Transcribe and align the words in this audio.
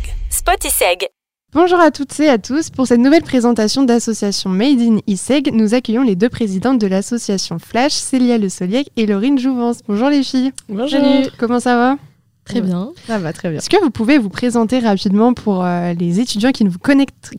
Spotiseg. 0.00 0.14
Spotiseg. 0.30 1.08
Bonjour 1.52 1.80
à 1.80 1.90
toutes 1.90 2.18
et 2.20 2.28
à 2.28 2.38
tous. 2.38 2.70
Pour 2.70 2.86
cette 2.86 3.00
nouvelle 3.00 3.22
présentation 3.22 3.82
d'association 3.82 4.50
Made 4.50 4.80
in 4.80 4.98
ISEG, 5.06 5.50
nous 5.52 5.74
accueillons 5.74 6.02
les 6.02 6.16
deux 6.16 6.28
présidentes 6.28 6.80
de 6.80 6.86
l'association 6.86 7.58
Flash, 7.58 7.92
Célia 7.92 8.38
Le 8.38 8.48
Soliec 8.48 8.90
et 8.96 9.06
Laurine 9.06 9.38
Jouvence. 9.38 9.80
Bonjour 9.86 10.08
les 10.08 10.22
filles. 10.22 10.52
Bonjour. 10.68 11.00
Comment 11.38 11.60
ça 11.60 11.76
va? 11.76 11.98
Très 12.44 12.60
bien. 12.60 12.92
Ça 13.06 13.18
va 13.18 13.32
très 13.32 13.50
bien. 13.50 13.58
Est-ce 13.58 13.70
que 13.70 13.80
vous 13.82 13.90
pouvez 13.90 14.18
vous 14.18 14.28
présenter 14.28 14.78
rapidement 14.78 15.34
pour 15.34 15.64
euh, 15.64 15.92
les 15.94 16.20
étudiants 16.20 16.52
qui 16.52 16.64
ne 16.64 16.70
vous, 16.70 16.78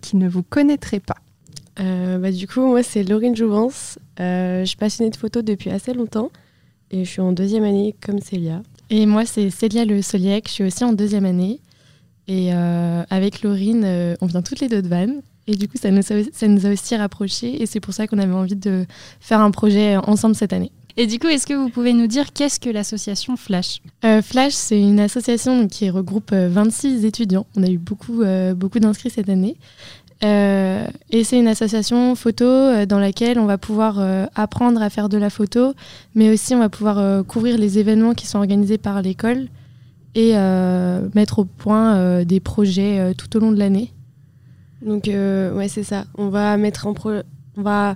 qui 0.02 0.16
ne 0.16 0.30
vous 0.30 0.43
connaîtraient 0.43 1.00
pas? 1.00 1.18
Euh, 1.80 2.18
bah, 2.18 2.32
du 2.32 2.48
coup, 2.48 2.62
moi, 2.62 2.84
c'est 2.84 3.04
Laurine 3.04 3.36
Jouvence. 3.36 3.98
Euh, 4.20 4.62
je 4.62 4.66
suis 4.66 4.78
passionnée 4.78 5.09
de 5.09 5.18
photos 5.18 5.43
depuis 5.43 5.70
assez 5.70 5.93
longtemps 5.93 6.32
et 6.91 7.05
je 7.05 7.09
suis 7.09 7.21
en 7.21 7.32
deuxième 7.32 7.64
année 7.64 7.96
comme 8.05 8.20
Célia. 8.20 8.62
Et 8.89 9.05
moi, 9.05 9.25
c'est 9.25 9.50
Célia 9.50 9.86
Le 9.86 10.02
Soliec, 10.02 10.48
je 10.48 10.54
suis 10.54 10.64
aussi 10.66 10.84
en 10.84 10.93
deuxième 10.93 11.25
année. 11.25 11.59
Et 12.32 12.52
euh, 12.54 13.04
avec 13.09 13.41
Laurine, 13.41 13.83
euh, 13.83 14.15
on 14.21 14.25
vient 14.25 14.42
toutes 14.42 14.61
les 14.61 14.69
deux 14.69 14.82
de 14.82 14.87
Vannes. 14.87 15.21
Et 15.47 15.55
du 15.55 15.68
coup, 15.68 15.78
ça 15.78 15.92
nous, 15.92 16.00
a, 16.00 16.24
ça 16.32 16.47
nous 16.47 16.65
a 16.65 16.71
aussi 16.71 16.96
rapprochés. 16.96 17.61
Et 17.61 17.65
c'est 17.65 17.82
pour 17.82 17.93
ça 17.93 18.07
qu'on 18.07 18.19
avait 18.19 18.32
envie 18.32 18.55
de 18.55 18.86
faire 19.19 19.42
un 19.42 19.51
projet 19.51 19.97
ensemble 19.97 20.33
cette 20.33 20.54
année. 20.54 20.71
Et 20.96 21.07
du 21.07 21.19
coup, 21.19 21.28
est-ce 21.28 21.46
que 21.46 21.54
vous 21.54 21.68
pouvez 21.68 21.91
nous 21.91 22.07
dire 22.07 22.32
qu'est-ce 22.32 22.57
que 22.57 22.69
l'association 22.69 23.36
Flash? 23.36 23.82
Euh, 24.05 24.21
Flash, 24.21 24.54
c'est 24.54 24.79
une 24.79 25.02
association 25.02 25.68
qui 25.68 25.89
regroupe 25.89 26.32
euh, 26.32 26.47
26 26.50 27.04
étudiants. 27.04 27.46
On 27.57 27.64
a 27.64 27.68
eu 27.68 27.78
beaucoup, 27.78 28.21
euh, 28.21 28.54
beaucoup 28.54 28.79
d'inscrits 28.79 29.10
cette 29.10 29.27
année. 29.27 29.57
Euh, 30.24 30.86
et 31.10 31.25
c'est 31.25 31.38
une 31.38 31.50
association 31.50 32.16
photo 32.16 32.45
euh, 32.45 32.86
dans 32.86 33.00
laquelle 33.00 33.39
on 33.39 33.45
va 33.45 33.58
pouvoir 33.58 34.00
euh, 34.00 34.25
apprendre 34.36 34.81
à 34.81 34.89
faire 34.89 35.09
de 35.09 35.17
la 35.17 35.30
photo, 35.30 35.73
mais 36.16 36.31
aussi 36.31 36.55
on 36.55 36.59
va 36.59 36.69
pouvoir 36.69 36.97
euh, 36.97 37.23
couvrir 37.23 37.58
les 37.58 37.77
événements 37.77 38.13
qui 38.13 38.25
sont 38.27 38.38
organisés 38.38 38.77
par 38.77 39.02
l'école 39.02 39.47
et 40.16 40.31
euh, 40.36 41.08
mettre 41.16 41.39
au 41.39 41.45
point 41.45 41.95
euh, 41.95 42.25
des 42.25 42.39
projets 42.39 43.00
euh, 43.00 43.14
tout 43.14 43.36
au 43.38 43.39
long 43.39 43.52
de 43.52 43.58
l'année. 43.58 43.92
Donc, 44.86 45.03
ouais, 45.08 45.67
c'est 45.67 45.83
ça. 45.83 46.05
On 46.17 46.30
va 46.30 46.58
mettre 46.58 46.88
en 46.88 46.94
pro- 46.94 47.22
on 47.55 47.61
va 47.61 47.95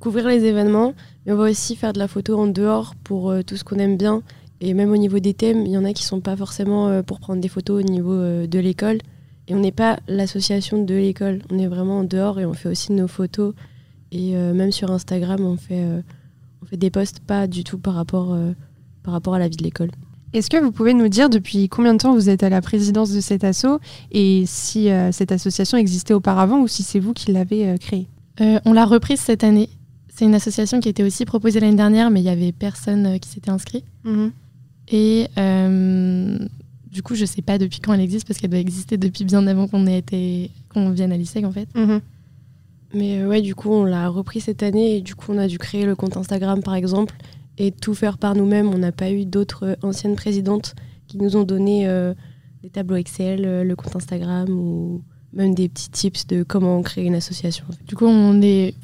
couvrir 0.00 0.28
les 0.28 0.44
événements, 0.44 0.92
mais 1.24 1.32
on 1.32 1.36
va 1.36 1.50
aussi 1.50 1.76
faire 1.76 1.92
de 1.94 1.98
la 1.98 2.08
photo 2.08 2.38
en 2.38 2.46
dehors 2.46 2.94
pour 3.04 3.32
tout 3.46 3.56
ce 3.56 3.64
qu'on 3.64 3.76
aime 3.78 3.96
bien. 3.96 4.22
Et 4.60 4.74
même 4.74 4.90
au 4.90 4.98
niveau 4.98 5.18
des 5.18 5.32
thèmes, 5.32 5.64
il 5.64 5.72
y 5.72 5.78
en 5.78 5.84
a 5.86 5.94
qui 5.94 6.04
sont 6.04 6.20
pas 6.20 6.36
forcément 6.36 7.02
pour 7.02 7.20
prendre 7.20 7.40
des 7.40 7.48
photos 7.48 7.82
au 7.82 7.86
niveau 7.88 8.14
de 8.46 8.58
l'école. 8.58 8.98
Et 9.48 9.54
on 9.54 9.60
n'est 9.60 9.72
pas 9.72 9.98
l'association 10.08 10.84
de 10.84 10.94
l'école. 10.94 11.40
On 11.50 11.58
est 11.58 11.66
vraiment 11.66 12.00
en 12.00 12.04
dehors 12.04 12.38
et 12.38 12.44
on 12.44 12.52
fait 12.52 12.68
aussi 12.68 12.92
nos 12.92 13.08
photos. 13.08 13.54
Et 14.12 14.34
même 14.34 14.72
sur 14.72 14.90
Instagram, 14.90 15.40
on 15.40 15.56
fait, 15.56 15.86
on 16.62 16.66
fait 16.66 16.76
des 16.76 16.90
posts 16.90 17.20
pas 17.20 17.46
du 17.46 17.64
tout 17.64 17.78
par 17.78 17.94
rapport, 17.94 18.36
par 19.02 19.14
rapport 19.14 19.32
à 19.32 19.38
la 19.38 19.48
vie 19.48 19.56
de 19.56 19.62
l'école. 19.64 19.90
Est-ce 20.32 20.48
que 20.48 20.56
vous 20.56 20.70
pouvez 20.70 20.94
nous 20.94 21.08
dire 21.08 21.28
depuis 21.28 21.68
combien 21.68 21.94
de 21.94 21.98
temps 21.98 22.14
vous 22.14 22.28
êtes 22.28 22.42
à 22.42 22.48
la 22.48 22.60
présidence 22.60 23.12
de 23.12 23.20
cet 23.20 23.42
asso 23.42 23.80
et 24.12 24.44
si 24.46 24.88
euh, 24.90 25.10
cette 25.12 25.32
association 25.32 25.76
existait 25.76 26.14
auparavant 26.14 26.60
ou 26.60 26.68
si 26.68 26.82
c'est 26.82 27.00
vous 27.00 27.12
qui 27.12 27.32
l'avez 27.32 27.68
euh, 27.68 27.76
créée? 27.76 28.06
Euh, 28.40 28.60
on 28.64 28.72
l'a 28.72 28.84
reprise 28.84 29.20
cette 29.20 29.42
année. 29.44 29.68
C'est 30.14 30.24
une 30.24 30.34
association 30.34 30.80
qui 30.80 30.88
était 30.88 31.02
aussi 31.02 31.24
proposée 31.24 31.60
l'année 31.60 31.76
dernière, 31.76 32.10
mais 32.10 32.20
il 32.20 32.24
y 32.24 32.28
avait 32.28 32.52
personne 32.52 33.06
euh, 33.06 33.18
qui 33.18 33.28
s'était 33.28 33.50
inscrit. 33.50 33.84
Et 34.92 35.28
euh, 35.38 36.38
du 36.90 37.02
coup, 37.02 37.14
je 37.14 37.24
sais 37.24 37.42
pas 37.42 37.58
depuis 37.58 37.80
quand 37.80 37.92
elle 37.94 38.00
existe 38.00 38.26
parce 38.26 38.38
qu'elle 38.38 38.50
doit 38.50 38.58
exister 38.58 38.98
depuis 38.98 39.24
bien 39.24 39.46
avant 39.46 39.68
qu'on 39.68 39.86
ait 39.86 39.98
été 39.98 40.50
qu'on 40.68 40.90
vienne 40.90 41.12
à 41.12 41.16
l'ISEG 41.16 41.44
en 41.44 41.52
fait. 41.52 41.68
Mhm. 41.74 42.00
Mais 42.92 43.20
euh, 43.20 43.28
ouais, 43.28 43.40
du 43.40 43.54
coup, 43.54 43.70
on 43.70 43.84
l'a 43.84 44.08
repris 44.08 44.40
cette 44.40 44.62
année 44.62 44.96
et 44.96 45.00
du 45.00 45.14
coup, 45.14 45.32
on 45.32 45.38
a 45.38 45.46
dû 45.46 45.58
créer 45.58 45.86
le 45.86 45.94
compte 45.94 46.16
Instagram 46.16 46.62
par 46.62 46.74
exemple 46.74 47.14
et 47.60 47.70
tout 47.70 47.94
faire 47.94 48.18
par 48.18 48.34
nous-mêmes. 48.34 48.68
On 48.68 48.78
n'a 48.78 48.90
pas 48.90 49.12
eu 49.12 49.26
d'autres 49.26 49.66
euh, 49.66 49.74
anciennes 49.82 50.16
présidentes 50.16 50.74
qui 51.06 51.18
nous 51.18 51.36
ont 51.36 51.44
donné 51.44 51.86
euh, 51.86 52.14
des 52.62 52.70
tableaux 52.70 52.96
Excel, 52.96 53.44
euh, 53.44 53.64
le 53.64 53.76
compte 53.76 53.94
Instagram 53.94 54.48
ou 54.48 55.02
même 55.32 55.54
des 55.54 55.68
petits 55.68 55.90
tips 55.90 56.26
de 56.26 56.42
comment 56.42 56.80
créer 56.82 57.04
une 57.04 57.14
association. 57.14 57.64
en 57.68 57.72
fait. 57.72 57.84
Du 57.86 57.94
coup, 57.94 58.06
on 58.06 58.40
est 58.42 58.74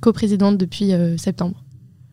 coprésidente 0.00 0.56
depuis 0.56 0.92
euh, 0.92 1.16
septembre. 1.18 1.62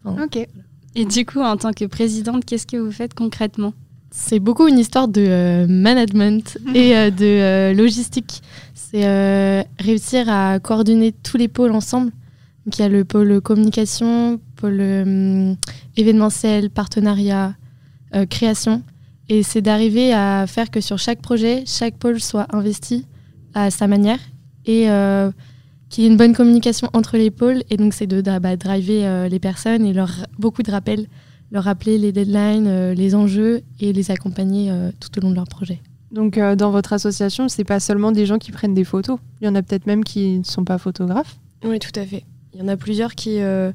Ok. 0.06 0.48
Et 0.96 1.06
du 1.06 1.26
coup, 1.26 1.40
en 1.40 1.56
tant 1.56 1.72
que 1.72 1.86
présidente, 1.86 2.44
qu'est-ce 2.46 2.66
que 2.66 2.78
vous 2.78 2.92
faites 2.92 3.14
concrètement? 3.14 3.74
C'est 4.12 4.40
beaucoup 4.40 4.68
une 4.68 4.80
histoire 4.80 5.08
de 5.08 5.22
euh, 5.22 5.68
management 5.68 6.58
et 6.74 6.98
euh, 6.98 7.12
de 7.12 7.26
euh, 7.26 7.74
logistique. 7.74 8.42
C'est 8.74 9.06
euh, 9.06 9.62
réussir 9.78 10.28
à 10.30 10.60
coordonner 10.60 11.12
tous 11.12 11.38
les 11.38 11.48
pôles 11.48 11.72
ensemble. 11.72 12.12
Donc 12.66 12.78
il 12.78 12.82
y 12.82 12.86
a 12.86 12.90
le 12.90 13.06
pôle 13.06 13.40
communication, 13.42 14.40
pôle 14.60 14.78
euh, 14.80 15.54
événementiel, 15.98 16.70
partenariat, 16.70 17.56
euh, 18.16 18.26
création. 18.26 18.84
Et 19.28 19.44
c'est 19.44 19.62
d'arriver 19.62 20.14
à 20.14 20.46
faire 20.48 20.72
que 20.72 20.82
sur 20.82 20.98
chaque 20.98 21.22
projet, 21.22 21.64
chaque 21.66 21.98
pôle 21.98 22.20
soit 22.20 22.48
investi 22.50 23.06
à 23.54 23.70
sa 23.72 23.88
manière 23.88 24.20
et 24.66 24.90
euh, 24.90 25.32
qu'il 25.90 26.04
y 26.04 26.08
ait 26.08 26.10
une 26.10 26.18
bonne 26.18 26.34
communication 26.34 26.90
entre 26.94 27.18
les 27.18 27.32
pôles. 27.32 27.64
Et 27.70 27.78
donc 27.78 27.94
c'est 27.94 28.08
de 28.08 28.22
bah, 28.40 28.56
driver 28.56 29.06
euh, 29.06 29.28
les 29.28 29.40
personnes 29.40 29.86
et 29.86 29.94
leur 29.94 30.12
beaucoup 30.38 30.64
de 30.64 30.72
rappels 30.72 31.08
leur 31.52 31.64
rappeler 31.64 31.98
les 31.98 32.12
deadlines, 32.12 32.68
euh, 32.68 32.94
les 32.94 33.16
enjeux 33.16 33.62
et 33.80 33.94
les 33.94 34.12
accompagner 34.12 34.72
euh, 34.72 34.92
tout 35.00 35.18
au 35.18 35.22
long 35.22 35.32
de 35.32 35.36
leur 35.36 35.48
projet. 35.48 35.82
Donc 36.12 36.38
euh, 36.38 36.56
dans 36.56 36.72
votre 36.72 36.94
association, 36.94 37.50
c'est 37.50 37.64
pas 37.64 37.80
seulement 37.80 38.12
des 38.12 38.26
gens 38.26 38.38
qui 38.38 38.52
prennent 38.52 38.74
des 38.74 38.84
photos. 38.84 39.20
Il 39.42 39.46
y 39.46 39.48
en 39.48 39.56
a 39.56 39.62
peut-être 39.62 39.86
même 39.86 40.04
qui 40.04 40.40
ne 40.40 40.44
sont 40.44 40.64
pas 40.64 40.78
photographes. 40.78 41.40
Oui, 41.64 41.80
tout 41.80 41.98
à 42.00 42.06
fait. 42.06 42.24
Il 42.54 42.60
y 42.60 42.64
en 42.64 42.68
a 42.68 42.78
plusieurs 42.78 43.16
qui, 43.16 43.40
euh, 43.42 43.72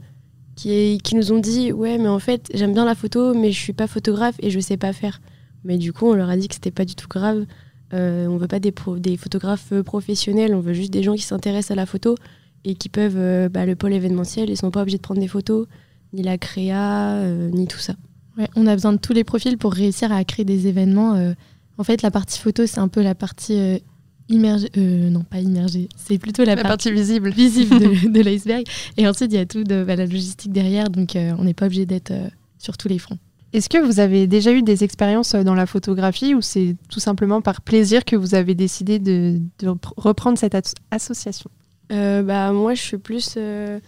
qui, 0.56 1.00
nous 1.15 1.32
ont 1.32 1.38
dit 1.38 1.72
Ouais, 1.72 1.98
mais 1.98 2.09
en 2.09 2.19
fait, 2.19 2.50
j'aime 2.54 2.72
bien 2.72 2.84
la 2.84 2.94
photo, 2.94 3.34
mais 3.34 3.53
je 3.53 3.59
suis 3.60 3.72
pas 3.72 3.87
photographe 3.87 4.37
et 4.41 4.50
je 4.50 4.60
sais 4.60 4.76
pas 4.76 4.92
faire. 4.92 5.20
Mais 5.65 5.78
du 5.78 5.92
coup, 5.92 6.06
on 6.06 6.15
leur 6.15 6.28
a 6.28 6.37
dit 6.37 6.48
que 6.48 6.54
c'était 6.54 6.70
pas 6.70 6.84
du 6.84 6.94
tout 6.94 7.09
grave. 7.09 7.47
Euh, 7.92 8.26
on 8.26 8.37
veut 8.37 8.48
pas 8.48 8.60
des, 8.60 8.72
pro- 8.72 8.97
photographes 9.19 9.72
euh, 9.72 9.82
professionnels, 9.82 10.54
on 10.54 10.60
veut 10.60 10.72
juste 10.72 10.93
des 10.93 11.03
gens 11.03 11.14
qui 11.14 11.22
s'intéressent 11.22 11.70
à 11.70 11.75
la 11.75 11.87
photo 11.87 12.16
et 12.64 12.75
qui 12.75 12.88
peuvent, 12.88 13.16
euh, 13.16 13.48
bah, 13.48 13.66
le 13.66 13.76
pôle 13.76 13.93
événementiel, 13.93 14.50
ils 14.50 14.56
sont 14.56 14.70
pas 14.70 14.82
obligés 14.82 14.97
de 14.97 15.03
prendre 15.03 15.20
des 15.20 15.28
photos, 15.28 15.66
ni 16.12 16.22
la 16.22 16.38
créa, 16.38 17.16
euh, 17.16 17.50
ni 17.50 17.66
tout 17.66 17.78
ça. 17.78 17.94
Ouais, 18.38 18.48
on 18.56 18.66
a 18.66 18.75
besoin 18.75 18.93
de 18.93 18.98
tous 18.98 19.12
les 19.12 19.22
profils 19.22 19.56
pour 19.59 19.72
réussir 19.72 20.12
à 20.12 20.25
créer 20.25 20.44
des 20.44 20.66
événements. 20.66 21.34
en 21.78 21.84
fait, 21.84 22.03
la 22.03 22.10
partie 22.10 22.41
photo, 22.41 22.66
c'est 22.66 22.81
un 22.81 22.88
peu 22.88 23.03
la 23.03 23.14
partie 23.14 23.81
immergée. 24.28 24.70
euh, 24.76 25.10
non, 25.10 25.22
pas 25.22 25.40
immergée. 25.40 25.88
C'est 25.96 26.18
plutôt 26.18 26.44
la, 26.44 26.56
partie 26.56 26.90
visible. 26.92 27.30
visible 27.30 27.78
de, 27.78 28.08
de 28.12 28.20
l'iceberg. 28.20 28.64
Et 28.96 29.06
ensuite, 29.08 29.32
il 29.32 29.36
y 29.36 29.38
a 29.40 29.46
tout 29.46 29.64
de 29.64 29.84
bah, 29.84 29.96
la 29.96 30.06
logistique 30.06 30.52
derrière. 30.52 30.90
Donc, 30.90 31.16
euh, 31.16 31.32
on 31.38 31.44
n'est 31.44 31.54
pas 31.54 31.66
obligé 31.66 31.86
d'être 31.86 32.10
euh, 32.10 32.28
sur 32.58 32.76
tous 32.76 32.88
les 32.88 32.98
fronts. 32.98 33.18
Est-ce 33.52 33.68
que 33.68 33.78
vous 33.78 34.00
avez 34.00 34.26
déjà 34.26 34.52
eu 34.52 34.62
des 34.62 34.82
expériences 34.82 35.34
dans 35.36 35.54
la 35.54 35.66
photographie 35.66 36.34
ou 36.34 36.40
c'est 36.40 36.74
tout 36.88 36.98
simplement 36.98 37.40
par 37.40 37.60
plaisir 37.60 38.04
que 38.04 38.16
vous 38.16 38.34
avez 38.34 38.54
décidé 38.56 38.98
de, 38.98 39.38
de 39.60 39.68
repr- 39.68 39.92
reprendre 39.96 40.36
cette 40.38 40.56
as- 40.56 40.74
association? 40.90 41.50
Euh, 41.92 42.22
bah, 42.22 42.50
moi, 42.52 42.74
je 42.74 42.82
suis 42.82 42.98
plus 42.98 43.34
euh, 43.36 43.78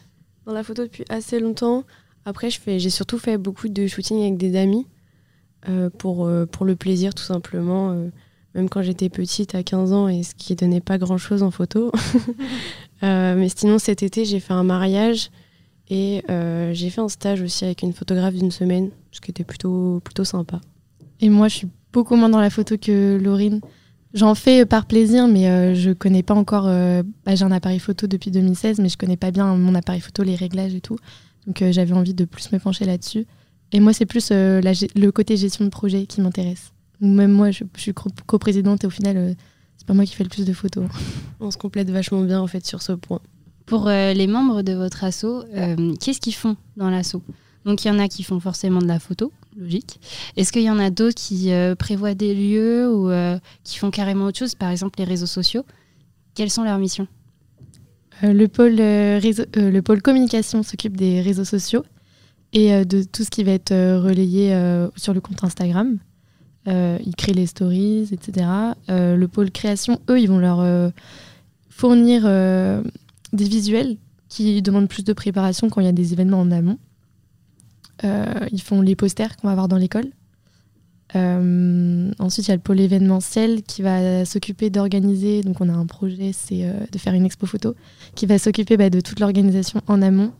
dans 0.44 0.52
la 0.52 0.62
photo 0.62 0.84
depuis 0.84 1.04
assez 1.08 1.40
longtemps. 1.40 1.82
Après, 2.24 2.50
je 2.50 2.60
fais, 2.60 2.78
j'ai 2.78 2.90
surtout 2.90 3.18
fait 3.18 3.38
beaucoup 3.38 3.68
de 3.68 3.86
shooting 3.88 4.20
avec 4.20 4.36
des 4.36 4.56
amis 4.56 4.86
euh, 5.68 5.90
pour, 5.98 6.26
euh, 6.26 6.46
pour 6.46 6.64
le 6.64 6.76
plaisir, 6.76 7.12
tout 7.14 7.24
simplement. 7.24 7.90
Même 8.56 8.68
quand 8.68 8.82
j'étais 8.82 9.08
petite, 9.10 9.54
à 9.54 9.62
15 9.62 9.92
ans, 9.92 10.08
et 10.08 10.22
ce 10.22 10.34
qui 10.34 10.56
donnait 10.56 10.80
pas 10.80 10.98
grand-chose 10.98 11.42
en 11.42 11.50
photo. 11.50 11.92
Euh, 13.02 13.34
mais 13.36 13.50
sinon, 13.54 13.78
cet 13.78 14.02
été, 14.02 14.24
j'ai 14.24 14.40
fait 14.40 14.54
un 14.54 14.64
mariage 14.64 15.30
et 15.90 16.24
euh, 16.30 16.72
j'ai 16.72 16.88
fait 16.88 17.02
un 17.02 17.10
stage 17.10 17.42
aussi 17.42 17.66
avec 17.66 17.82
une 17.82 17.92
photographe 17.92 18.32
d'une 18.32 18.50
semaine, 18.50 18.88
ce 19.12 19.20
qui 19.20 19.30
était 19.30 19.44
plutôt, 19.44 20.00
plutôt 20.02 20.24
sympa. 20.24 20.62
Et 21.20 21.28
moi, 21.28 21.48
je 21.48 21.56
suis 21.56 21.68
beaucoup 21.92 22.16
moins 22.16 22.30
dans 22.30 22.40
la 22.40 22.48
photo 22.48 22.78
que 22.78 23.18
Laurine. 23.22 23.60
J'en 24.14 24.34
fais 24.34 24.64
par 24.64 24.86
plaisir, 24.86 25.28
mais 25.28 25.46
euh, 25.50 25.74
je 25.74 25.90
connais 25.90 26.22
pas 26.22 26.32
encore. 26.32 26.64
euh, 26.68 27.02
bah, 27.26 27.34
J'ai 27.34 27.44
un 27.44 27.52
appareil 27.52 27.80
photo 27.80 28.06
depuis 28.06 28.30
2016, 28.30 28.78
mais 28.78 28.88
je 28.88 28.96
connais 28.96 29.18
pas 29.18 29.30
bien 29.30 29.54
mon 29.56 29.74
appareil 29.74 30.00
photo, 30.00 30.22
les 30.22 30.34
réglages 30.34 30.74
et 30.74 30.80
tout. 30.80 30.96
Donc 31.46 31.62
j'avais 31.70 31.92
envie 31.92 32.14
de 32.14 32.24
plus 32.24 32.50
me 32.50 32.58
pencher 32.58 32.86
là-dessus. 32.86 33.26
Et 33.72 33.80
moi, 33.80 33.92
c'est 33.92 34.06
plus 34.06 34.30
le 34.30 35.10
côté 35.10 35.36
gestion 35.36 35.66
de 35.66 35.70
projet 35.70 36.06
qui 36.06 36.22
m'intéresse. 36.22 36.72
Même 37.00 37.32
moi, 37.32 37.50
je, 37.50 37.64
je 37.76 37.80
suis 37.80 37.94
co- 37.94 38.10
coprésidente 38.26 38.84
et 38.84 38.86
au 38.86 38.90
final, 38.90 39.16
euh, 39.16 39.34
c'est 39.76 39.86
pas 39.86 39.94
moi 39.94 40.04
qui 40.06 40.14
fais 40.14 40.24
le 40.24 40.30
plus 40.30 40.44
de 40.46 40.52
photos. 40.52 40.86
On 41.40 41.50
se 41.50 41.58
complète 41.58 41.90
vachement 41.90 42.22
bien, 42.22 42.40
en 42.40 42.46
fait, 42.46 42.64
sur 42.66 42.82
ce 42.82 42.92
point. 42.92 43.20
Pour 43.66 43.88
euh, 43.88 44.12
les 44.12 44.26
membres 44.26 44.62
de 44.62 44.72
votre 44.72 45.02
asso, 45.04 45.24
euh, 45.54 45.94
qu'est-ce 46.00 46.20
qu'ils 46.20 46.34
font 46.34 46.56
dans 46.76 46.88
l'asso? 46.88 47.16
Donc 47.64 47.84
il 47.84 47.88
y 47.88 47.90
en 47.90 47.98
a 47.98 48.06
qui 48.06 48.22
font 48.22 48.38
forcément 48.38 48.78
de 48.78 48.86
la 48.86 49.00
photo, 49.00 49.32
logique. 49.56 49.98
Est-ce 50.36 50.52
qu'il 50.52 50.62
y 50.62 50.70
en 50.70 50.78
a 50.78 50.88
d'autres 50.90 51.16
qui 51.16 51.50
euh, 51.50 51.74
prévoient 51.74 52.14
des 52.14 52.32
lieux 52.32 52.88
ou 52.88 53.10
euh, 53.10 53.40
qui 53.64 53.78
font 53.78 53.90
carrément 53.90 54.26
autre 54.26 54.38
chose, 54.38 54.54
par 54.54 54.70
exemple 54.70 55.00
les 55.00 55.04
réseaux 55.04 55.26
sociaux 55.26 55.64
Quelles 56.36 56.50
sont 56.50 56.62
leurs 56.62 56.78
missions? 56.78 57.08
Euh, 58.22 58.32
le, 58.32 58.46
pôle, 58.46 58.76
euh, 58.78 59.18
réseau- 59.20 59.46
euh, 59.56 59.72
le 59.72 59.82
pôle 59.82 60.00
communication 60.00 60.62
s'occupe 60.62 60.96
des 60.96 61.20
réseaux 61.20 61.44
sociaux 61.44 61.82
et 62.52 62.72
euh, 62.72 62.84
de 62.84 63.02
tout 63.02 63.24
ce 63.24 63.30
qui 63.30 63.42
va 63.42 63.50
être 63.50 63.72
euh, 63.72 64.00
relayé 64.00 64.54
euh, 64.54 64.88
sur 64.94 65.12
le 65.12 65.20
compte 65.20 65.42
Instagram. 65.42 65.98
Euh, 66.68 66.98
ils 67.04 67.14
créent 67.14 67.32
les 67.32 67.46
stories, 67.46 68.08
etc. 68.10 68.46
Euh, 68.88 69.16
le 69.16 69.28
pôle 69.28 69.50
création, 69.50 70.00
eux, 70.10 70.20
ils 70.20 70.26
vont 70.26 70.38
leur 70.38 70.60
euh, 70.60 70.90
fournir 71.70 72.22
des 73.32 73.44
visuels 73.44 73.96
qui 74.28 74.62
demandent 74.62 74.88
plus 74.88 75.04
de 75.04 75.12
préparation 75.12 75.68
quand 75.68 75.80
il 75.80 75.84
y 75.84 75.88
a 75.88 75.92
des 75.92 76.12
événements 76.12 76.40
en 76.40 76.50
amont. 76.50 76.78
Ils 78.02 78.62
font 78.62 78.80
les 78.80 78.96
posters 78.96 79.36
qu'on 79.36 79.48
va 79.48 79.52
avoir 79.52 79.68
dans 79.68 79.76
l'école. 79.76 80.06
Ensuite, 81.14 82.46
il 82.46 82.48
y 82.48 82.52
a 82.52 82.56
le 82.56 82.62
pôle 82.62 82.80
événementiel 82.80 83.62
qui 83.62 83.82
va 83.82 84.24
s'occuper 84.24 84.70
d'organiser. 84.70 85.42
Donc, 85.42 85.60
on 85.60 85.68
a 85.68 85.72
un 85.72 85.86
projet, 85.86 86.32
c'est 86.32 86.70
de 86.90 86.98
faire 86.98 87.14
une 87.14 87.24
expo 87.24 87.46
photo 87.46 87.74
qui 88.14 88.26
va 88.26 88.38
s'occuper 88.38 88.76
bah, 88.76 88.90
de 88.90 89.00
toute 89.00 89.20
l'organisation 89.20 89.80
en 89.86 90.02
amont, 90.02 90.32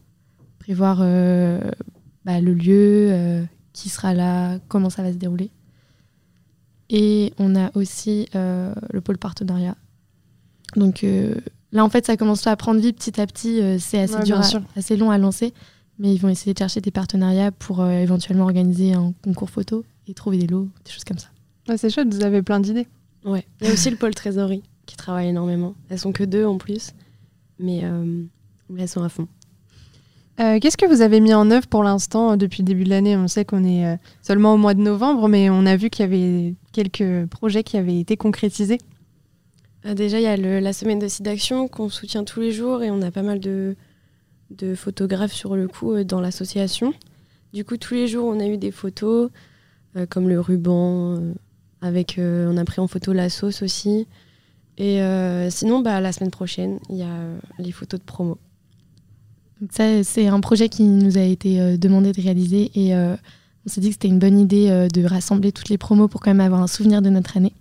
prévoir 0.59 0.99
bah, 0.99 2.41
le 2.41 2.55
lieu, 2.55 3.47
qui 3.73 3.89
sera 3.89 4.15
là, 4.15 4.59
comment 4.69 4.91
ça 4.91 5.03
va 5.03 5.13
se 5.13 5.19
dérouler. 5.19 5.51
Et 6.91 7.33
on 7.39 7.57
a 7.57 7.71
aussi 7.77 8.29
le 8.35 9.01
pôle 9.03 9.19
partenariat. 9.19 9.77
Donc 10.77 11.05
là, 11.73 11.85
en 11.85 11.89
fait, 11.89 12.07
ça 12.07 12.17
commence 12.17 12.47
à 12.47 12.55
prendre 12.57 12.81
vie 12.81 12.93
petit 12.93 13.21
à 13.21 13.27
petit. 13.27 13.61
c'est 13.81 14.01
assez 14.01 14.23
dur, 14.23 14.41
assez 14.77 14.97
long 14.97 15.11
à 15.11 15.19
lancer, 15.19 15.53
mais 15.99 16.15
ils 16.15 16.19
vont 16.19 16.29
essayer 16.29 16.53
de 16.55 16.59
chercher 16.59 16.81
des 16.81 16.91
partenariats 16.91 17.51
pour 17.51 17.85
éventuellement 17.87 18.45
organiser 18.45 18.93
un 18.93 19.13
concours 19.23 19.51
photo 19.51 19.85
et 20.07 20.15
trouver 20.15 20.39
des 20.39 20.47
lots, 20.47 20.69
des 20.85 20.93
choses 20.93 21.05
comme 21.05 21.19
ça. 21.19 21.29
c'est 21.77 21.91
chouette, 21.91 22.13
vous 22.13 22.23
avez 22.23 22.43
plein 22.43 22.61
d'idées. 22.61 22.87
Ouais. 23.25 23.45
Il 23.61 23.67
y 23.67 23.71
a 23.71 23.73
aussi 23.73 23.91
le 23.91 23.97
pôle 23.97 24.15
trésorerie 24.15 24.63
qui 24.87 24.97
travaille 24.97 25.29
énormément. 25.29 25.75
Elles 25.89 25.99
sont 25.99 26.13
que 26.13 26.25
deux 26.25 26.47
en 26.47 26.59
plus, 26.59 26.93
mais, 27.59 27.81
euh, 27.83 28.23
elles 28.79 28.89
sont 28.89 29.03
à 29.03 29.09
fond. 29.09 29.27
Euh, 30.39 30.59
qu'est-ce 30.61 30.77
que 30.77 30.87
vous 30.87 31.01
avez 31.01 31.21
mis 31.21 31.33
en 31.33 31.51
œuvre 31.51 31.67
pour 31.67 31.83
l'instant 31.83 32.33
euh, 32.33 32.37
depuis 32.37 32.63
le 32.63 32.67
début 32.67 32.85
de 32.85 32.91
l'année? 32.91 33.17
On 33.17 33.29
sait 33.29 33.45
qu'on 33.45 33.65
est 33.65 33.99
seulement 34.23 34.55
au 34.55 34.57
mois 34.57 34.75
de 34.75 34.81
novembre, 34.81 35.29
mais 35.29 35.49
on 35.51 35.65
a 35.67 35.77
vu 35.77 35.91
qu'il 35.91 36.03
y 36.03 36.09
avait 36.09 36.55
quelques 36.73 37.27
projets 37.27 37.63
qui 37.63 37.77
avaient 37.77 37.99
été 37.99 38.17
concrétisés. 38.17 38.79
déjà, 39.85 40.21
il 40.21 40.25
y 40.25 40.27
a 40.27 40.37
la 40.37 40.73
semaine 40.73 40.99
de 40.99 41.09
site 41.09 41.25
d'action 41.25 41.69
qu'on 41.69 41.89
soutient 41.89 42.25
tous 42.25 42.41
les 42.41 42.53
jours 42.53 42.83
et 42.83 42.91
on 42.91 43.01
a 43.03 43.11
pas 43.11 43.23
mal 43.23 43.41
de, 43.41 43.77
photographes 44.75 45.33
sur 45.33 45.57
le 45.57 45.69
coup 45.69 46.05
dans 46.05 46.21
l'association. 46.21 46.93
Du 47.57 47.65
coup, 47.65 47.79
tous 47.79 47.95
les 47.95 48.07
jours, 48.07 48.27
on 48.27 48.39
a 48.39 48.47
eu 48.47 48.59
des 48.59 48.71
photos, 48.71 49.31
euh, 49.97 50.05
comme 50.05 50.29
le 50.29 50.39
ruban. 50.41 51.17
Euh, 51.17 51.33
avec, 51.81 52.19
euh, 52.19 52.51
on 52.53 52.59
a 52.59 52.65
pris 52.67 52.81
en 52.81 52.87
photo 52.87 53.15
la 53.15 53.31
sauce 53.31 53.63
aussi. 53.63 54.07
Et 54.77 55.01
sinon, 55.49 55.81
bah, 55.81 56.03
la 56.03 56.13
semaine 56.13 56.31
prochaine, 56.31 56.81
il 56.91 56.97
y 56.97 57.03
a 57.03 57.09
les 57.59 57.73
photos 57.73 57.99
de 57.99 58.05
promo. 58.05 58.37
Ça, 59.71 60.05
c'est 60.05 60.27
un 60.27 60.41
projet 60.41 60.69
qui 60.69 60.83
nous 60.85 61.17
a 61.17 61.23
été 61.23 61.79
demandé 61.79 62.13
de 62.13 62.21
réaliser 62.21 62.71
et 62.75 62.95
on 62.95 63.69
s'est 63.69 63.81
dit 63.81 63.89
que 63.89 63.95
c'était 63.95 64.09
une 64.09 64.19
bonne 64.19 64.39
idée 64.39 64.89
de 64.93 65.05
rassembler 65.05 65.51
toutes 65.51 65.71
les 65.71 65.79
promos 65.79 66.09
pour 66.09 66.21
quand 66.21 66.31
même 66.31 66.41
avoir 66.41 66.61
un 66.61 66.67
souvenir 66.67 67.01
de 67.01 67.09
notre 67.09 67.39
année. 67.39 67.55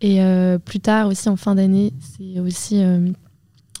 Et 0.00 0.20
plus 0.64 0.80
tard 0.80 1.06
aussi 1.06 1.28
en 1.28 1.36
fin 1.36 1.54
d'année, 1.54 1.92
c'est 2.00 2.40
aussi 2.40 2.82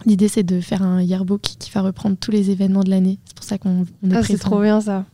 l'idée 0.06 0.28
c'est 0.28 0.42
de 0.42 0.60
faire 0.60 0.82
un 0.82 1.02
yearbook 1.02 1.40
qui 1.40 1.70
va 1.70 1.82
reprendre 1.82 2.16
tous 2.18 2.30
les 2.30 2.50
événements 2.50 2.82
de 2.82 2.90
l'année. 2.90 3.18
C'est 3.24 3.34
pour 3.34 3.44
ça 3.44 3.58
qu'on 3.58 3.82
est 3.82 4.14
ah, 4.14 4.22
C'est 4.22 4.38
trop 4.38 4.60
bien 4.60 4.80
ça. 4.80 5.04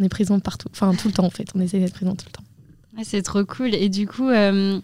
On 0.00 0.04
est 0.04 0.08
présent 0.08 0.38
partout, 0.40 0.68
enfin 0.72 0.94
tout 0.94 1.08
le 1.08 1.14
temps 1.14 1.24
en 1.24 1.30
fait. 1.30 1.48
On 1.54 1.60
essaie 1.60 1.78
d'être 1.78 1.94
présent 1.94 2.14
tout 2.14 2.26
le 2.26 2.32
temps. 2.32 3.04
c'est 3.04 3.22
trop 3.22 3.44
cool. 3.44 3.74
Et 3.74 3.88
du 3.88 4.06
coup, 4.06 4.28
euh, 4.28 4.80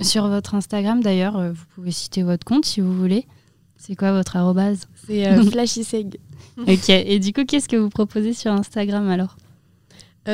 sur 0.00 0.28
votre 0.28 0.54
Instagram 0.54 1.02
d'ailleurs, 1.02 1.36
euh, 1.36 1.52
vous 1.52 1.64
pouvez 1.74 1.90
citer 1.90 2.22
votre 2.22 2.44
compte 2.44 2.64
si 2.64 2.80
vous 2.80 2.94
voulez. 2.94 3.26
C'est 3.78 3.96
quoi 3.96 4.12
votre 4.12 4.36
arrobase 4.36 4.86
C'est 5.06 5.26
euh, 5.26 5.42
FlashySeg. 5.50 6.18
ok. 6.58 6.88
Et 6.90 7.18
du 7.18 7.32
coup, 7.32 7.44
qu'est-ce 7.44 7.68
que 7.68 7.76
vous 7.76 7.88
proposez 7.88 8.34
sur 8.34 8.52
Instagram 8.52 9.08
alors 9.08 9.36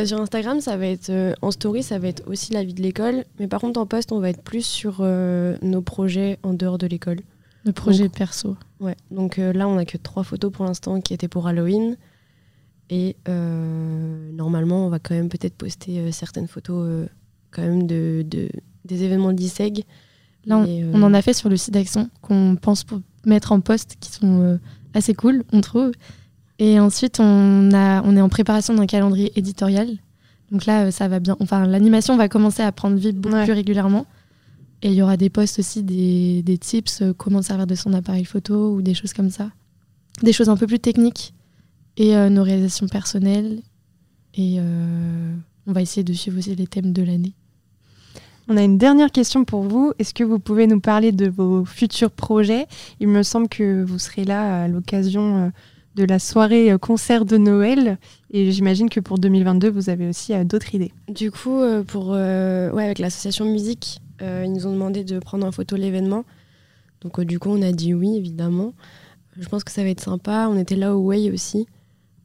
Sur 0.07 0.21
Instagram, 0.21 0.61
ça 0.61 0.77
va 0.77 0.87
être 0.87 1.37
en 1.41 1.51
story, 1.53 1.85
ça 1.85 2.01
va 2.01 2.09
être 2.09 2.25
aussi 2.27 2.53
la 2.53 2.65
vie 2.65 2.75
de 2.75 2.83
l'école. 2.83 3.25
Mais 3.39 3.47
par 3.47 3.61
contre, 3.61 3.79
en 3.79 3.87
post, 3.87 4.11
on 4.11 4.19
va 4.19 4.31
être 4.31 4.43
plus 4.43 4.67
sur 4.67 5.03
nos 5.03 5.83
projets 5.83 6.39
en 6.43 6.53
dehors 6.55 6.79
de 6.79 6.89
l'école. 6.89 7.21
Le 7.65 7.73
projet 7.73 8.09
perso. 8.09 8.57
Ouais. 8.81 8.97
Donc 9.11 9.37
là, 9.37 9.69
on 9.69 9.77
n'a 9.77 9.85
que 9.85 9.97
trois 9.97 10.25
photos 10.25 10.51
pour 10.51 10.65
l'instant 10.65 11.01
qui 11.01 11.15
étaient 11.15 11.29
pour 11.29 11.47
Halloween. 11.47 11.97
Et 12.91 13.17
euh, 13.29 14.33
normalement, 14.33 14.87
on 14.87 14.89
va 14.89 14.99
quand 14.99 15.15
même 15.15 15.29
peut-être 15.29 15.55
poster 15.55 15.99
euh, 15.99 16.13
certaines 16.13 16.49
photos 16.49 16.87
euh, 16.87 17.07
quand 17.51 17.63
même 17.63 17.87
de, 17.87 18.27
des 18.85 19.03
événements 19.03 19.33
d'ISEG. 19.33 19.85
Là, 20.45 20.59
on, 20.59 21.03
en 21.03 21.15
a 21.15 21.23
fait 21.23 21.33
sur 21.33 21.49
le 21.49 21.57
site 21.57 21.73
d'action 21.73 22.11
qu'on 22.21 22.57
pense 22.61 22.85
pour 22.85 23.01
mettre 23.27 23.53
en 23.53 23.61
poste 23.61 23.97
qui 24.01 24.11
sont 24.11 24.59
assez 24.95 25.15
cool, 25.15 25.45
on 25.53 25.61
trouve. 25.61 25.93
Et 26.59 26.79
ensuite, 26.79 27.19
on, 27.21 27.73
a, 27.73 28.03
on 28.03 28.17
est 28.17 28.21
en 28.21 28.29
préparation 28.29 28.75
d'un 28.75 28.87
calendrier 28.87 29.33
éditorial. 29.37 29.89
Donc 30.53 30.67
là, 30.67 30.91
ça 30.91 31.09
va 31.09 31.19
bien. 31.19 31.37
Enfin, 31.41 31.67
l'animation 31.67 32.17
va 32.17 32.29
commencer 32.29 32.63
à 32.63 32.71
prendre 32.71 32.97
vie 32.97 33.13
beaucoup 33.13 33.43
plus 33.43 33.53
régulièrement. 33.53 34.07
Et 34.83 34.89
il 34.89 34.95
y 34.95 35.03
aura 35.03 35.17
des 35.17 35.31
posts 35.31 35.59
aussi, 35.59 35.83
des, 35.83 36.43
des 36.43 36.59
tips, 36.59 37.03
comment 37.17 37.43
servir 37.43 37.67
de 37.67 37.75
son 37.75 37.93
appareil 37.93 38.25
photo 38.25 38.75
ou 38.75 38.83
des 38.83 38.95
choses 38.95 39.13
comme 39.13 39.31
ça. 39.31 39.51
Des 40.23 40.33
choses 40.33 40.49
un 40.49 40.57
peu 40.57 40.67
plus 40.67 40.79
techniques 40.79 41.35
et 41.97 42.17
euh, 42.17 42.29
nos 42.29 42.43
réalisations 42.43 42.87
personnelles. 42.87 43.61
Et 44.35 44.57
euh, 44.59 45.35
on 45.67 45.73
va 45.73 45.83
essayer 45.83 46.05
de 46.05 46.13
suivre 46.13 46.39
aussi 46.39 46.55
les 46.55 46.67
thèmes 46.67 46.93
de 46.93 47.03
l'année. 47.03 47.33
On 48.49 48.57
a 48.57 48.63
une 48.63 48.79
dernière 48.79 49.11
question 49.11 49.45
pour 49.45 49.63
vous. 49.63 49.93
Est-ce 49.99 50.13
que 50.13 50.25
vous 50.25 50.39
pouvez 50.39 50.67
nous 50.67 50.81
parler 50.81 51.13
de 51.13 51.29
vos 51.29 51.65
futurs 51.65 52.11
projets? 52.11 52.67
Il 53.01 53.09
me 53.09 53.23
semble 53.23 53.49
que 53.49 53.83
vous 53.83 53.99
serez 53.99 54.25
là 54.25 54.65
à 54.65 54.69
l'occasion 54.69 55.37
euh, 55.37 55.49
de 55.95 56.05
la 56.05 56.19
soirée 56.19 56.75
concert 56.81 57.25
de 57.25 57.37
Noël. 57.37 57.99
Et 58.31 58.51
j'imagine 58.53 58.91
que 58.91 59.01
pour 59.01 59.19
2022, 59.19 59.71
vous 59.71 59.89
avez 59.89 60.09
aussi 60.09 60.33
d'autres 60.45 60.75
idées. 60.75 60.93
Du 61.09 61.31
coup, 61.31 61.61
pour, 61.87 62.15
avec 62.15 62.99
l'association 62.99 63.45
musique, 63.45 64.01
ils 64.21 64.53
nous 64.53 64.67
ont 64.67 64.73
demandé 64.73 65.05
de 65.05 65.21
prendre 65.21 65.47
en 65.47 65.53
photo 65.53 65.77
l'événement. 65.77 66.25
Donc 67.01 67.21
du 67.21 67.39
coup, 67.39 67.51
on 67.51 67.63
a 67.63 67.71
dit 67.71 67.95
oui, 67.95 68.17
évidemment. 68.17 68.73
Je 69.39 69.49
pense 69.49 69.65
que 69.65 69.71
ça 69.71 69.83
va 69.83 69.89
être 69.89 70.01
sympa. 70.01 70.49
On 70.51 70.57
était 70.57 70.77
là 70.77 70.97
au 70.97 71.01
Way 71.01 71.31
aussi. 71.31 71.67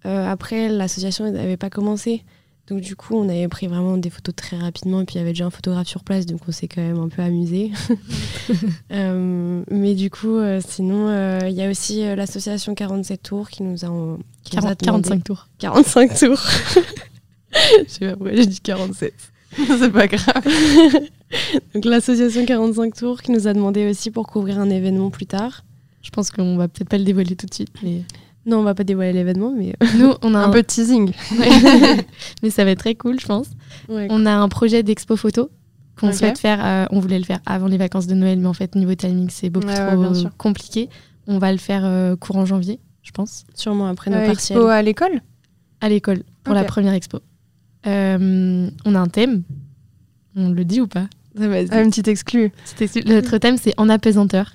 Euh, 0.05 0.27
après, 0.27 0.69
l'association 0.69 1.29
n'avait 1.29 1.57
pas 1.57 1.69
commencé. 1.69 2.23
Donc 2.69 2.81
du 2.81 2.95
coup, 2.95 3.15
on 3.15 3.27
avait 3.29 3.47
pris 3.47 3.67
vraiment 3.67 3.97
des 3.97 4.09
photos 4.09 4.35
très 4.35 4.57
rapidement. 4.57 5.01
Et 5.01 5.05
puis 5.05 5.15
il 5.15 5.17
y 5.19 5.21
avait 5.21 5.31
déjà 5.31 5.45
un 5.45 5.49
photographe 5.49 5.87
sur 5.87 6.03
place, 6.03 6.25
donc 6.25 6.41
on 6.47 6.51
s'est 6.51 6.67
quand 6.67 6.81
même 6.81 6.99
un 6.99 7.09
peu 7.09 7.21
amusé. 7.21 7.71
Euh, 8.91 9.63
mais 9.69 9.93
du 9.93 10.09
coup, 10.09 10.37
euh, 10.37 10.59
sinon, 10.65 11.09
il 11.47 11.53
y 11.53 11.61
a 11.61 11.69
aussi 11.69 12.01
l'association 12.15 12.73
47 12.73 13.21
tours 13.21 13.49
qui 13.49 13.61
nous 13.61 13.85
a, 13.85 14.17
qui 14.43 14.57
45 14.57 15.23
tours. 15.23 15.47
45 15.59 16.17
tours. 16.17 16.41
Je 17.53 17.83
sais 17.87 18.07
pas 18.07 18.15
pourquoi 18.15 18.35
j'ai 18.35 18.45
dit 18.45 18.59
47. 18.59 19.13
C'est 19.55 19.91
pas 19.91 20.07
grave. 20.07 20.43
donc 21.73 21.85
l'association 21.85 22.45
45 22.45 22.95
tours 22.95 23.21
qui 23.21 23.31
nous 23.31 23.47
a 23.47 23.53
demandé 23.53 23.89
aussi 23.89 24.11
pour 24.11 24.27
couvrir 24.27 24.59
un 24.59 24.69
événement 24.69 25.09
plus 25.09 25.25
tard. 25.25 25.63
Je 26.01 26.09
pense 26.11 26.31
qu'on 26.31 26.57
va 26.57 26.67
peut-être 26.67 26.89
pas 26.89 26.97
le 26.97 27.03
dévoiler 27.03 27.35
tout 27.35 27.45
de 27.45 27.53
suite, 27.53 27.73
mais 27.83 28.03
non, 28.49 28.59
on 28.59 28.63
va 28.63 28.73
pas 28.75 28.83
dévoiler 28.83 29.13
l'événement, 29.13 29.53
mais 29.55 29.73
euh, 29.81 29.87
nous, 29.97 30.13
on 30.21 30.33
a 30.33 30.39
un, 30.45 30.49
peu 30.49 30.61
de 30.61 30.67
teasing. 30.67 31.11
mais 32.43 32.49
ça 32.49 32.65
va 32.65 32.71
être 32.71 32.79
très 32.79 32.95
cool, 32.95 33.19
je 33.19 33.25
pense. 33.25 33.47
on 33.87 34.25
a 34.25 34.31
un 34.31 34.49
projet 34.49 34.83
d'expo 34.83 35.15
photo 35.15 35.49
qu'on 35.99 36.11
souhaite 36.11 36.39
faire. 36.39 36.65
Euh, 36.65 36.85
on 36.91 36.99
voulait 36.99 37.19
le 37.19 37.25
faire 37.25 37.39
avant 37.45 37.67
les 37.67 37.77
vacances 37.77 38.07
de 38.07 38.15
Noël, 38.15 38.39
mais 38.39 38.47
en 38.47 38.53
fait, 38.53 38.75
niveau 38.75 38.95
timing, 38.95 39.29
c'est 39.29 39.49
beaucoup 39.49 39.67
trop 39.67 40.29
compliqué. 40.37 40.89
On 41.27 41.37
va 41.37 41.51
le 41.51 41.57
faire 41.59 41.83
euh, 41.85 42.15
courant 42.15 42.45
janvier, 42.45 42.79
je 43.03 43.11
pense. 43.11 43.45
Sûrement 43.53 43.87
après 43.87 44.09
nos 44.09 44.17
partiels. 44.25 44.57
Expo 44.57 44.67
à 44.67 44.81
l'école? 44.81 45.21
À 45.81 45.89
l'école, 45.89 46.23
pour 46.43 46.55
la 46.55 46.63
première 46.63 46.93
expo. 46.93 47.19
on 47.85 48.95
a 48.95 48.99
un 48.99 49.07
thème. 49.07 49.43
On 50.35 50.49
le 50.49 50.63
dit 50.63 50.81
ou 50.81 50.87
pas? 50.87 51.07
Ah, 51.39 51.81
Une 51.81 51.89
petite 51.89 52.07
exclue. 52.07 52.51
Notre 53.05 53.37
thème, 53.37 53.57
c'est 53.57 53.73
en 53.77 53.89
apesanteur. 53.89 54.53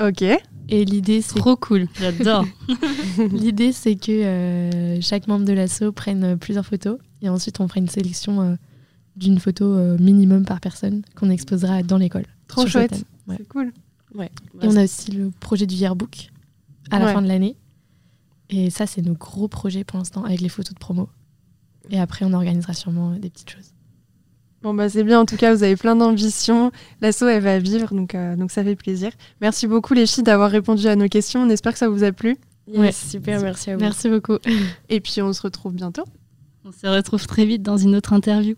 Ok. 0.00 0.24
Et 0.68 0.84
l'idée, 0.84 1.22
c'est. 1.22 1.38
Trop 1.38 1.56
cool, 1.56 1.86
j'adore. 1.94 2.44
l'idée, 3.32 3.72
c'est 3.72 3.96
que 3.96 4.10
euh, 4.12 5.00
chaque 5.00 5.28
membre 5.28 5.44
de 5.44 5.52
l'asso 5.52 5.92
prenne 5.94 6.24
euh, 6.24 6.36
plusieurs 6.36 6.66
photos 6.66 6.98
et 7.22 7.28
ensuite 7.28 7.60
on 7.60 7.68
fera 7.68 7.80
une 7.80 7.88
sélection 7.88 8.40
euh, 8.40 8.54
d'une 9.16 9.38
photo 9.38 9.96
minimum 9.98 10.44
par 10.44 10.60
personne 10.60 11.02
qu'on 11.14 11.30
exposera 11.30 11.82
dans 11.82 11.98
l'école. 11.98 12.26
Trop 12.48 12.66
chouette. 12.66 13.04
C'est 13.28 13.48
cool. 13.48 13.72
Ouais. 14.14 14.30
Et 14.60 14.66
on 14.66 14.76
a 14.76 14.84
aussi 14.84 15.10
le 15.12 15.30
projet 15.40 15.66
du 15.66 15.74
yearbook 15.74 16.30
à 16.90 16.98
la 16.98 17.12
fin 17.12 17.22
de 17.22 17.28
l'année. 17.28 17.56
Et 18.50 18.70
ça, 18.70 18.86
c'est 18.86 19.02
nos 19.02 19.14
gros 19.14 19.48
projets 19.48 19.84
pour 19.84 19.98
l'instant 19.98 20.24
avec 20.24 20.40
les 20.40 20.48
photos 20.48 20.74
de 20.74 20.78
promo. 20.78 21.08
Et 21.90 21.98
après, 21.98 22.24
on 22.24 22.32
organisera 22.32 22.74
sûrement 22.74 23.12
des 23.12 23.30
petites 23.30 23.50
choses. 23.50 23.72
Bon, 24.66 24.74
bah, 24.74 24.88
c'est 24.88 25.04
bien, 25.04 25.20
en 25.20 25.26
tout 25.26 25.36
cas, 25.36 25.54
vous 25.54 25.62
avez 25.62 25.76
plein 25.76 25.94
d'ambition. 25.94 26.72
L'asso, 27.00 27.22
elle 27.22 27.40
va 27.40 27.60
vivre, 27.60 27.94
donc, 27.94 28.16
euh, 28.16 28.34
donc 28.34 28.50
ça 28.50 28.64
fait 28.64 28.74
plaisir. 28.74 29.12
Merci 29.40 29.68
beaucoup, 29.68 29.94
les 29.94 30.08
filles, 30.08 30.24
d'avoir 30.24 30.50
répondu 30.50 30.88
à 30.88 30.96
nos 30.96 31.06
questions. 31.06 31.40
On 31.42 31.48
espère 31.50 31.72
que 31.72 31.78
ça 31.78 31.88
vous 31.88 32.02
a 32.02 32.10
plu. 32.10 32.36
ouais, 32.66 32.90
super, 32.90 33.40
merci 33.40 33.70
à 33.70 33.76
vous. 33.76 33.80
Merci 33.80 34.08
beaucoup. 34.08 34.38
Et 34.88 35.00
puis, 35.00 35.22
on 35.22 35.32
se 35.32 35.40
retrouve 35.40 35.72
bientôt. 35.72 36.02
On 36.64 36.72
se 36.72 36.84
retrouve 36.84 37.24
très 37.28 37.44
vite 37.44 37.62
dans 37.62 37.76
une 37.76 37.94
autre 37.94 38.12
interview. 38.12 38.56